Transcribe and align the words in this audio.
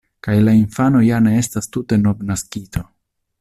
Kaj 0.27 0.35
la 0.45 0.53
infano 0.59 1.01
ja 1.07 1.19
ne 1.27 1.33
estas 1.41 1.69
tute 1.77 2.01
novnaskito. 2.07 2.83